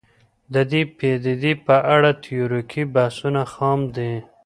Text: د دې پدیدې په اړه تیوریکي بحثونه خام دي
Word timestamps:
د 0.53 0.55
دې 0.71 0.81
پدیدې 0.97 1.53
په 1.65 1.75
اړه 1.95 2.09
تیوریکي 2.23 2.83
بحثونه 2.93 3.41
خام 3.53 3.79
دي 3.95 4.13